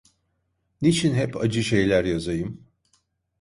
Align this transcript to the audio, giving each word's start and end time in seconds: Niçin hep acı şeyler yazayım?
Niçin 0.81 1.15
hep 1.15 1.37
acı 1.37 1.63
şeyler 1.63 2.03
yazayım? 2.05 2.65